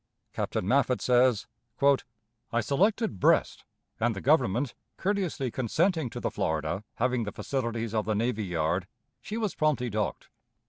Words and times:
Captain 0.33 0.67
Maffitt 0.67 0.99
says: 0.99 1.45
"I 2.51 2.59
selected 2.61 3.19
Brest, 3.19 3.65
and, 3.99 4.15
the 4.15 4.19
Government 4.19 4.73
courteously 4.97 5.51
consenting 5.51 6.09
to 6.09 6.19
the 6.19 6.31
Florida 6.31 6.83
having 6.95 7.23
the 7.23 7.31
facilities 7.31 7.93
of 7.93 8.05
the 8.05 8.15
navy 8.15 8.45
yard, 8.45 8.87
she 9.21 9.37
was 9.37 9.53
promptly 9.53 9.91
docked." 9.91 10.29